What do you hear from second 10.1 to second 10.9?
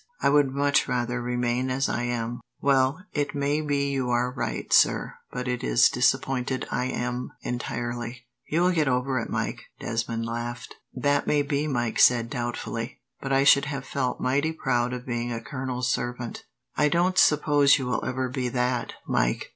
laughed.